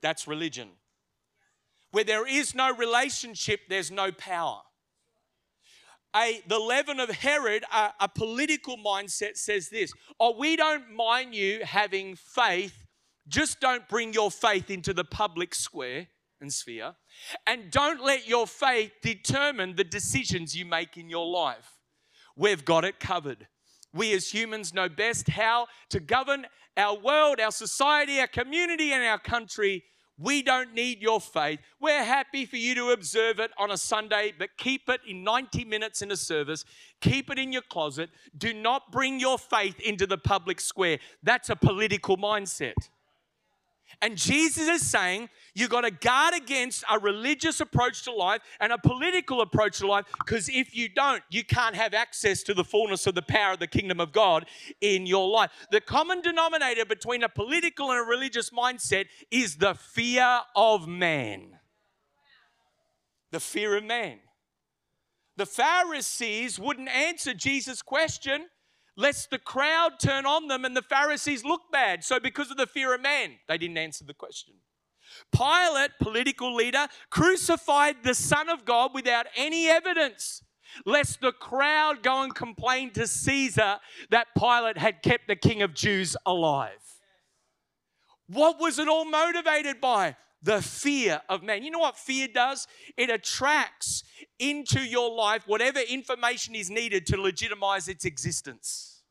[0.00, 0.70] That's religion.
[1.90, 4.62] Where there is no relationship, there's no power.
[6.16, 11.34] A, the leaven of Herod, a, a political mindset says this Oh, we don't mind
[11.34, 12.84] you having faith,
[13.28, 16.08] just don't bring your faith into the public square
[16.40, 16.94] and sphere.
[17.46, 21.78] And don't let your faith determine the decisions you make in your life.
[22.36, 23.48] We've got it covered.
[23.92, 26.46] We as humans know best how to govern
[26.76, 29.84] our world, our society, our community, and our country.
[30.16, 31.58] We don't need your faith.
[31.80, 35.64] We're happy for you to observe it on a Sunday, but keep it in 90
[35.64, 36.64] minutes in a service.
[37.00, 38.10] Keep it in your closet.
[38.36, 40.98] Do not bring your faith into the public square.
[41.22, 42.74] That's a political mindset.
[44.04, 48.70] And Jesus is saying you got to guard against a religious approach to life and
[48.70, 52.64] a political approach to life because if you don't, you can't have access to the
[52.64, 54.44] fullness of the power of the kingdom of God
[54.82, 55.52] in your life.
[55.70, 61.58] The common denominator between a political and a religious mindset is the fear of man.
[63.32, 64.18] The fear of man.
[65.38, 68.48] The Pharisees wouldn't answer Jesus' question
[68.96, 72.04] lest the crowd turn on them and the Pharisees look bad.
[72.04, 74.54] So, because of the fear of man, they didn't answer the question.
[75.32, 80.42] Pilate, political leader, crucified the Son of God without any evidence,
[80.86, 83.78] lest the crowd go and complain to Caesar
[84.10, 86.80] that Pilate had kept the King of Jews alive.
[88.26, 90.16] What was it all motivated by?
[90.44, 91.62] The fear of man.
[91.62, 92.66] You know what fear does?
[92.98, 94.04] It attracts
[94.38, 99.02] into your life whatever information is needed to legitimize its existence.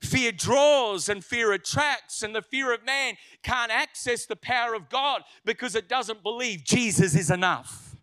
[0.00, 4.88] Fear draws and fear attracts, and the fear of man can't access the power of
[4.88, 7.96] God because it doesn't believe Jesus is enough.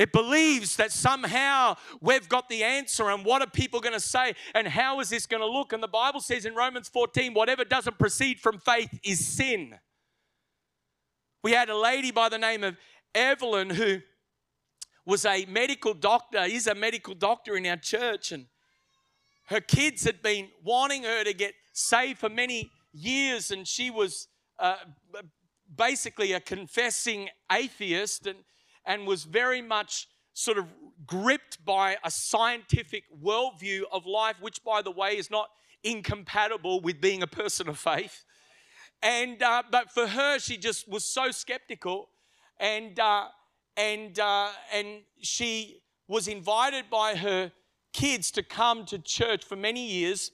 [0.00, 4.34] It believes that somehow we've got the answer, and what are people going to say,
[4.52, 5.72] and how is this going to look?
[5.72, 9.78] And the Bible says in Romans 14, whatever doesn't proceed from faith is sin.
[11.46, 12.76] We had a lady by the name of
[13.14, 14.00] Evelyn who
[15.04, 18.46] was a medical doctor, is a medical doctor in our church, and
[19.44, 24.26] her kids had been wanting her to get saved for many years, and she was
[24.58, 24.74] uh,
[25.72, 28.38] basically a confessing atheist and,
[28.84, 30.66] and was very much sort of
[31.06, 35.48] gripped by a scientific worldview of life, which, by the way, is not
[35.84, 38.24] incompatible with being a person of faith.
[39.02, 42.08] And uh, but for her, she just was so skeptical,
[42.58, 43.26] and uh,
[43.76, 47.52] and uh, and she was invited by her
[47.92, 50.30] kids to come to church for many years,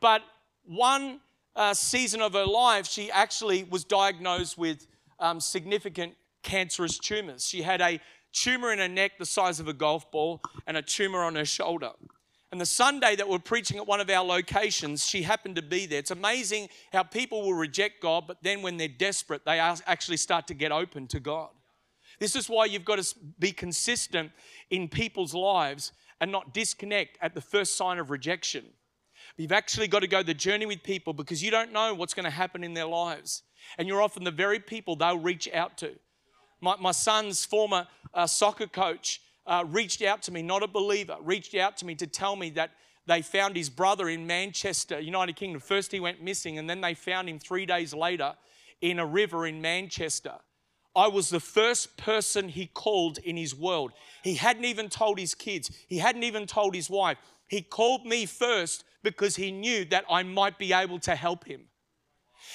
[0.00, 0.22] but
[0.64, 1.20] one
[1.56, 4.86] uh, season of her life, she actually was diagnosed with
[5.20, 7.46] um, significant cancerous tumors.
[7.46, 8.00] She had a
[8.32, 11.44] tumor in her neck the size of a golf ball and a tumor on her
[11.44, 11.92] shoulder.
[12.54, 15.86] And the Sunday that we're preaching at one of our locations, she happened to be
[15.86, 15.98] there.
[15.98, 20.46] It's amazing how people will reject God, but then when they're desperate, they actually start
[20.46, 21.48] to get open to God.
[22.20, 24.30] This is why you've got to be consistent
[24.70, 25.90] in people's lives
[26.20, 28.66] and not disconnect at the first sign of rejection.
[29.36, 32.22] You've actually got to go the journey with people because you don't know what's going
[32.22, 33.42] to happen in their lives.
[33.78, 35.90] And you're often the very people they'll reach out to.
[36.60, 41.16] My, my son's former uh, soccer coach uh, reached out to me, not a believer,
[41.20, 42.70] reached out to me to tell me that
[43.06, 45.60] they found his brother in Manchester, United Kingdom.
[45.60, 48.34] First, he went missing, and then they found him three days later
[48.80, 50.34] in a river in Manchester.
[50.96, 53.92] I was the first person he called in his world.
[54.22, 57.18] He hadn't even told his kids, he hadn't even told his wife.
[57.48, 61.66] He called me first because he knew that I might be able to help him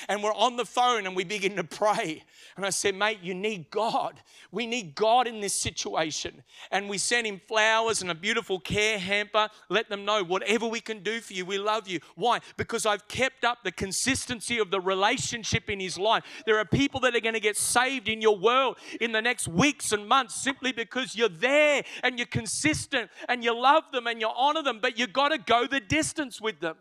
[0.08, 2.23] and we're on the phone and we begin to pray.
[2.56, 4.21] And I said, mate, you need God.
[4.52, 6.43] We need God in this situation.
[6.71, 9.49] And we sent him flowers and a beautiful care hamper.
[9.69, 11.99] Let them know whatever we can do for you, we love you.
[12.15, 12.39] Why?
[12.58, 16.23] Because I've kept up the consistency of the relationship in his life.
[16.45, 19.47] There are people that are going to get saved in your world in the next
[19.47, 24.21] weeks and months simply because you're there and you're consistent and you love them and
[24.21, 26.75] you honor them, but you've got to go the distance with them.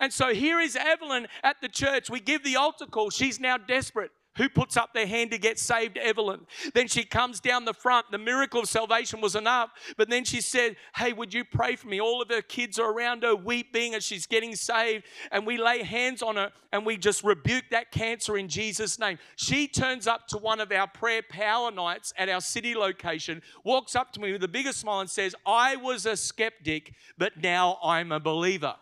[0.00, 2.10] And so here is Evelyn at the church.
[2.10, 3.10] We give the altar call.
[3.10, 4.10] She's now desperate.
[4.36, 5.96] Who puts up their hand to get saved?
[5.96, 6.46] Evelyn.
[6.74, 8.10] Then she comes down the front.
[8.10, 9.70] The miracle of salvation was enough.
[9.96, 12.00] But then she said, Hey, would you pray for me?
[12.00, 15.04] All of her kids are around her weeping as she's getting saved.
[15.32, 19.18] And we lay hands on her and we just rebuke that cancer in Jesus' name.
[19.36, 23.96] She turns up to one of our prayer power nights at our city location, walks
[23.96, 27.78] up to me with the biggest smile and says, I was a skeptic, but now
[27.82, 28.74] I'm a believer.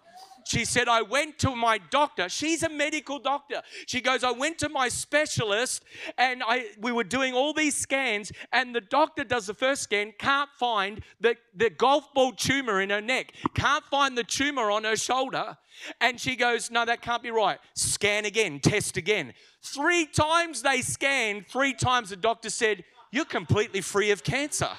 [0.45, 2.29] She said, I went to my doctor.
[2.29, 3.63] She's a medical doctor.
[3.87, 5.85] She goes, I went to my specialist
[6.19, 10.13] and I, we were doing all these scans, and the doctor does the first scan,
[10.19, 14.85] can't find the, the golf ball tumor in her neck, can't find the tumor on
[14.85, 15.57] her shoulder.
[16.01, 17.59] And she goes, No, that can't be right.
[17.75, 19.33] Scan again, test again.
[19.63, 24.71] Three times they scanned, three times the doctor said, You're completely free of cancer.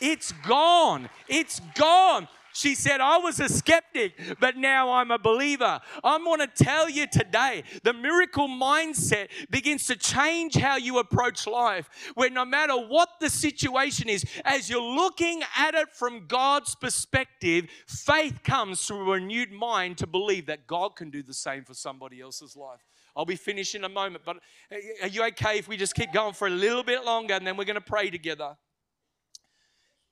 [0.00, 1.08] It's gone.
[1.28, 2.26] It's gone.
[2.52, 5.80] She said, I was a skeptic, but now I'm a believer.
[6.04, 11.46] I want to tell you today the miracle mindset begins to change how you approach
[11.46, 11.88] life.
[12.14, 17.66] Where no matter what the situation is, as you're looking at it from God's perspective,
[17.86, 21.74] faith comes through a renewed mind to believe that God can do the same for
[21.74, 22.80] somebody else's life.
[23.16, 24.36] I'll be finished in a moment, but
[24.70, 27.46] uh, are you okay if we just keep going for a little bit longer and
[27.46, 28.56] then we're going to pray together?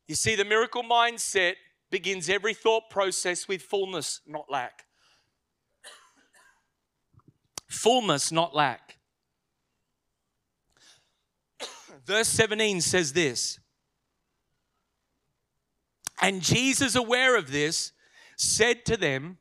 [0.06, 1.54] You see, the miracle mindset
[1.90, 4.84] begins every thought process with fullness, not lack.
[7.68, 8.98] fullness, not lack.
[12.04, 13.60] Verse 17 says this.
[16.20, 17.92] And Jesus, aware of this,
[18.36, 19.38] said to them,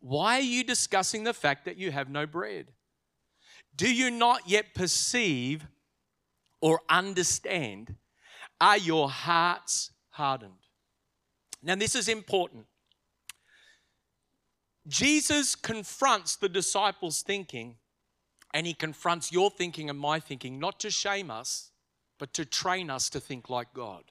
[0.00, 2.66] Why are you discussing the fact that you have no bread?
[3.74, 5.66] Do you not yet perceive
[6.60, 7.96] or understand?
[8.60, 10.67] Are your hearts hardened?
[11.62, 12.66] Now, this is important.
[14.86, 17.76] Jesus confronts the disciples' thinking,
[18.54, 21.70] and he confronts your thinking and my thinking, not to shame us,
[22.18, 24.04] but to train us to think like God.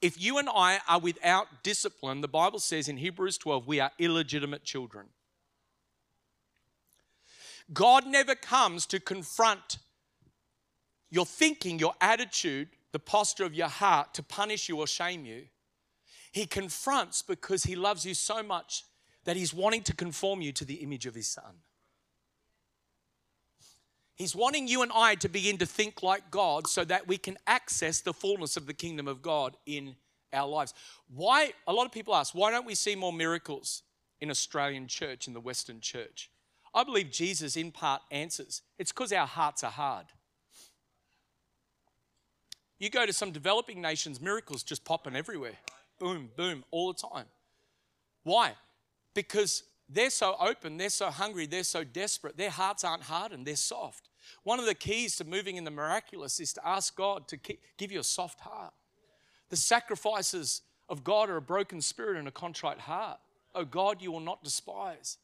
[0.00, 3.90] If you and I are without discipline, the Bible says in Hebrews 12, we are
[3.98, 5.06] illegitimate children.
[7.72, 9.78] God never comes to confront
[11.10, 15.44] your thinking, your attitude, the posture of your heart to punish you or shame you.
[16.30, 18.84] He confronts because he loves you so much
[19.24, 21.62] that he's wanting to conform you to the image of his son.
[24.14, 27.38] He's wanting you and I to begin to think like God so that we can
[27.46, 29.96] access the fullness of the kingdom of God in
[30.32, 30.74] our lives.
[31.08, 33.82] Why, a lot of people ask, why don't we see more miracles
[34.20, 36.30] in Australian church, in the Western church?
[36.74, 38.62] I believe Jesus, in part, answers.
[38.78, 40.06] It's because our hearts are hard.
[42.78, 45.56] You go to some developing nations, miracles just popping everywhere.
[46.00, 47.26] Boom, boom, all the time.
[48.24, 48.54] Why?
[49.14, 52.36] Because they're so open, they're so hungry, they're so desperate.
[52.36, 54.08] Their hearts aren't hardened, they're soft.
[54.42, 57.38] One of the keys to moving in the miraculous is to ask God to
[57.76, 58.72] give you a soft heart.
[59.50, 63.18] The sacrifices of God are a broken spirit and a contrite heart.
[63.54, 65.18] Oh God, you will not despise.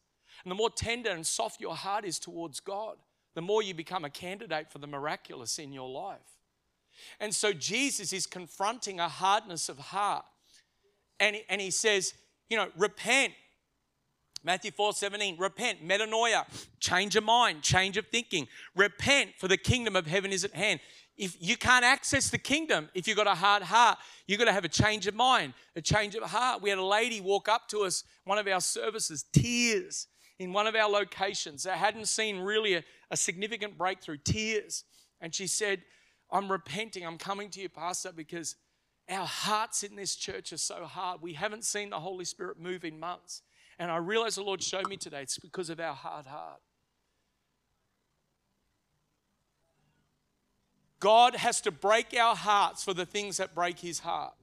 [0.45, 2.97] And the more tender and soft your heart is towards God,
[3.35, 6.41] the more you become a candidate for the miraculous in your life.
[7.21, 10.25] And so Jesus is confronting a hardness of heart.
[11.21, 12.15] And he, and he says,
[12.49, 13.33] you know, repent.
[14.45, 16.45] Matthew 4 17, repent, metanoia,
[16.79, 18.47] change of mind, change of thinking.
[18.77, 20.79] Repent, for the kingdom of heaven is at hand.
[21.17, 24.53] If you can't access the kingdom, if you've got a hard heart, you've got to
[24.53, 26.63] have a change of mind, a change of heart.
[26.63, 30.09] We had a lady walk up to us, one of our services, tears
[30.39, 34.85] in one of our locations that hadn't seen really a, a significant breakthrough, tears.
[35.21, 35.83] And she said,
[36.31, 37.07] I'm repenting.
[37.07, 38.57] I'm coming to you, Pastor, because
[39.11, 41.23] our hearts in this church are so hard.
[41.23, 43.43] We haven't seen the Holy Spirit move in months.
[43.79, 46.61] And I realize the Lord showed me today it's because of our hard heart.
[50.99, 54.35] God has to break our hearts for the things that break his heart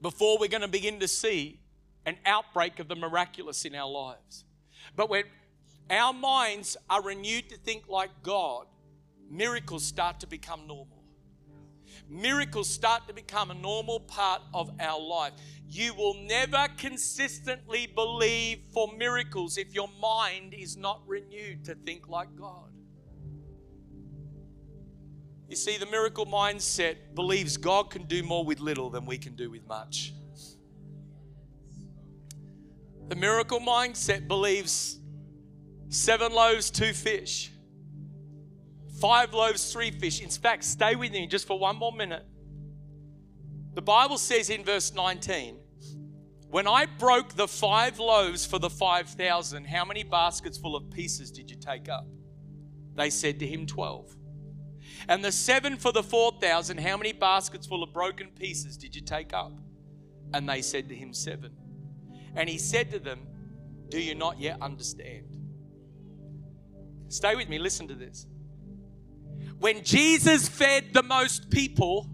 [0.00, 1.60] before we're going to begin to see
[2.06, 4.44] an outbreak of the miraculous in our lives.
[4.96, 5.24] But when
[5.90, 8.66] our minds are renewed to think like God,
[9.30, 10.97] miracles start to become normal.
[12.08, 15.32] Miracles start to become a normal part of our life.
[15.68, 22.08] You will never consistently believe for miracles if your mind is not renewed to think
[22.08, 22.70] like God.
[25.48, 29.34] You see, the miracle mindset believes God can do more with little than we can
[29.34, 30.12] do with much.
[33.08, 35.00] The miracle mindset believes
[35.88, 37.50] seven loaves, two fish
[39.00, 40.20] Five loaves, three fish.
[40.20, 42.24] In fact, stay with me just for one more minute.
[43.74, 45.56] The Bible says in verse 19,
[46.50, 51.30] when I broke the five loaves for the 5,000, how many baskets full of pieces
[51.30, 52.06] did you take up?
[52.94, 54.16] They said to him, 12.
[55.08, 59.02] And the seven for the 4,000, how many baskets full of broken pieces did you
[59.02, 59.52] take up?
[60.32, 61.52] And they said to him, Seven.
[62.34, 63.20] And he said to them,
[63.90, 65.36] Do you not yet understand?
[67.08, 68.26] Stay with me, listen to this.
[69.58, 72.08] When Jesus fed the most people,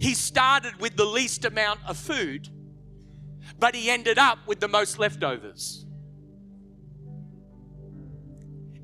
[0.00, 2.48] he started with the least amount of food.
[3.58, 5.84] but he ended up with the most leftovers.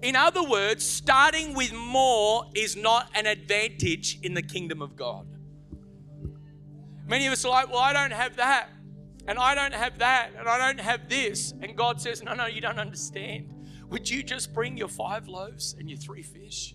[0.01, 5.27] In other words, starting with more is not an advantage in the kingdom of God.
[7.07, 8.71] Many of us are like, well, I don't have that,
[9.27, 11.53] and I don't have that, and I don't have this.
[11.61, 13.53] And God says, no, no, you don't understand.
[13.91, 16.75] Would you just bring your five loaves and your three fish?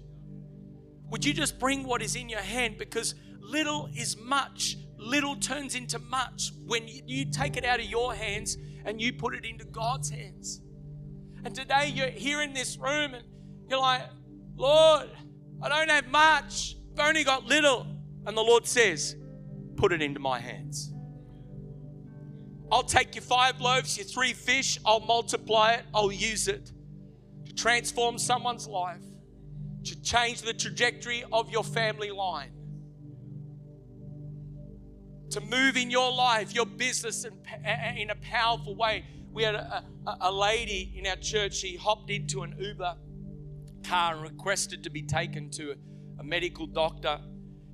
[1.09, 2.77] Would you just bring what is in your hand?
[2.77, 4.77] Because little is much.
[4.97, 9.35] Little turns into much when you take it out of your hands and you put
[9.35, 10.61] it into God's hands.
[11.45, 13.23] And today you're here in this room and
[13.69, 14.03] you're like,
[14.55, 15.09] Lord,
[15.61, 16.75] I don't have much.
[16.93, 17.85] I've only got little.
[18.25, 19.15] And the Lord says,
[19.77, 20.91] Put it into my hands.
[22.71, 26.71] I'll take your five loaves, your three fish, I'll multiply it, I'll use it
[27.45, 29.03] to transform someone's life,
[29.87, 32.51] to change the trajectory of your family line,
[35.31, 37.33] to move in your life, your business in,
[37.97, 39.05] in a powerful way.
[39.31, 42.95] We had a, a, a lady in our church, she hopped into an Uber
[43.83, 45.75] car and requested to be taken to a,
[46.19, 47.19] a medical doctor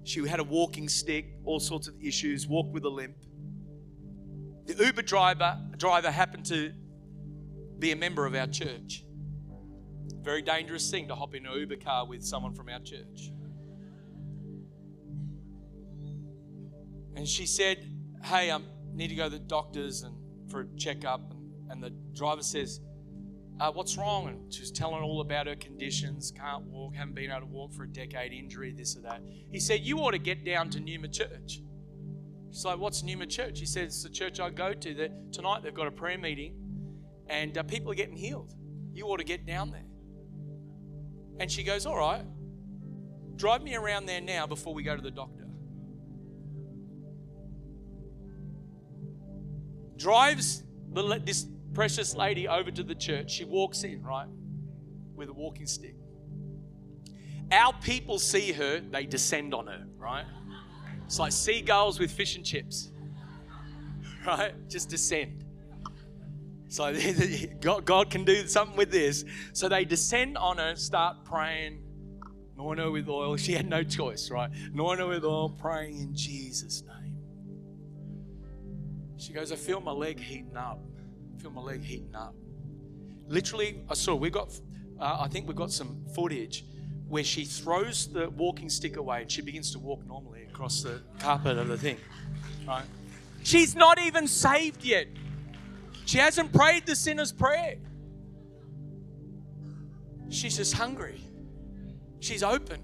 [0.03, 3.15] she had a walking stick, all sorts of issues, walked with a limp.
[4.65, 6.73] The Uber driver, driver happened to
[7.79, 9.05] be a member of our church.
[10.23, 13.31] Very dangerous thing to hop in an Uber car with someone from our church.
[17.15, 17.85] And she said,
[18.23, 18.59] Hey, I
[18.93, 20.15] need to go to the doctors and
[20.49, 21.31] for a checkup.
[21.31, 22.79] And, and the driver says,
[23.59, 24.27] uh, what's wrong?
[24.27, 27.83] And she's telling all about her conditions, can't walk, haven't been able to walk for
[27.83, 29.21] a decade, injury, this or that.
[29.51, 31.61] He said, You ought to get down to Numa Church.
[32.51, 33.59] She's like, What's Numa Church?
[33.59, 34.93] He said, It's the church I go to.
[34.95, 36.55] That tonight they've got a prayer meeting
[37.29, 38.53] and uh, people are getting healed.
[38.91, 39.85] You ought to get down there.
[41.39, 42.23] And she goes, All right,
[43.35, 45.47] drive me around there now before we go to the doctor.
[49.97, 53.31] Drives the, this precious lady over to the church.
[53.31, 54.27] She walks in, right,
[55.15, 55.95] with a walking stick.
[57.51, 60.25] Our people see her, they descend on her, right?
[61.05, 62.91] It's like seagulls with fish and chips,
[64.25, 64.53] right?
[64.69, 65.42] Just descend.
[66.73, 66.91] So
[67.85, 69.25] God, can do something with this.
[69.53, 71.83] So they descend on her, start praying,
[72.55, 73.37] anoint her with oil.
[73.37, 74.49] She had no choice, right?
[74.73, 77.15] Anoint her with oil, praying in Jesus' name.
[79.17, 80.79] She goes, I feel my leg heating up
[81.37, 82.33] I feel my leg heating up.
[83.27, 84.59] Literally, I saw we got,
[84.99, 86.65] uh, I think we've got some footage
[87.07, 91.01] where she throws the walking stick away and she begins to walk normally across the
[91.19, 91.97] carpet of the thing.
[92.67, 92.85] Right?
[93.43, 95.07] She's not even saved yet.
[96.05, 97.77] She hasn't prayed the sinner's prayer.
[100.29, 101.21] She's just hungry.
[102.19, 102.81] She's open.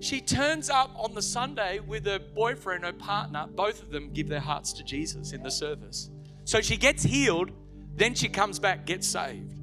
[0.00, 3.46] She turns up on the Sunday with her boyfriend, her partner.
[3.54, 6.10] Both of them give their hearts to Jesus in the service.
[6.44, 7.50] So she gets healed,
[7.96, 9.54] then she comes back, gets saved.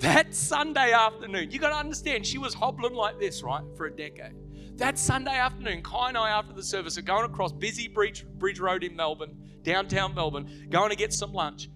[0.00, 3.90] That Sunday afternoon, you got to understand, she was hobbling like this, right, for a
[3.90, 4.34] decade.
[4.76, 8.60] That Sunday afternoon, Kai and I, after the service, are going across busy Bridge, Bridge
[8.60, 9.34] Road in Melbourne,
[9.66, 11.68] downtown Melbourne, going to get some lunch.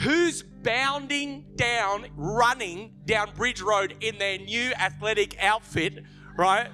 [0.00, 6.02] Who's bounding down, running down Bridge Road in their new athletic outfit,
[6.36, 6.68] right?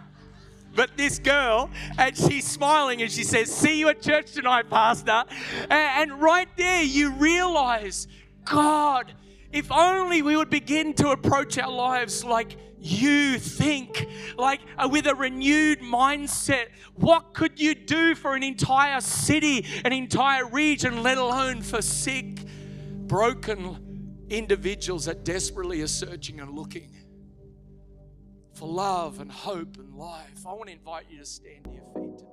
[0.75, 5.25] But this girl, and she's smiling and she says, See you at church tonight, Pastor.
[5.71, 8.09] And right there, you realize,
[8.47, 9.13] God,
[9.53, 15.07] if only we would begin to approach our lives like you think, like uh, with
[15.07, 16.67] a renewed mindset.
[16.95, 22.41] What could you do for an entire city, an entire region, let alone for sick,
[23.07, 26.93] broken individuals that desperately are searching and looking?
[28.55, 30.47] for love and hope and life.
[30.47, 32.32] I want to invite you to stand to your feet today.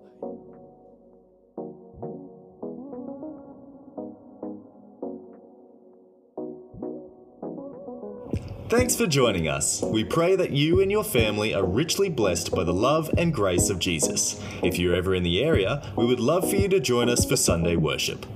[8.70, 9.82] Thanks for joining us.
[9.82, 13.72] We pray that you and your family are richly blessed by the love and grace
[13.72, 14.39] of Jesus.
[14.61, 17.36] If you're ever in the area, we would love for you to join us for
[17.36, 18.28] Sunday worship.